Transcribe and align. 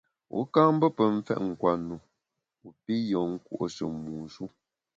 Wu 0.33 0.41
ka 0.53 0.61
mbe 0.73 0.87
pe 0.97 1.03
mfèt 1.15 1.39
nkwenu 1.47 1.95
wu 2.61 2.69
pi 2.83 2.93
yùen 3.09 3.29
nkùo’she 3.35 3.85
mu 4.01 4.11
shu. 4.33 4.45